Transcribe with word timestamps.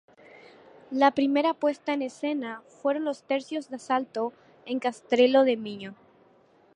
La 0.89 1.11
primera 1.11 1.53
puesta 1.53 1.93
en 1.93 2.01
escena 2.01 2.63
fueron 2.67 3.05
los 3.05 3.21
tercios 3.21 3.69
de 3.69 3.75
asalto 3.75 4.33
en 4.65 4.79
Castrelo 4.79 5.43
de 5.43 5.57
Miño. 5.57 5.95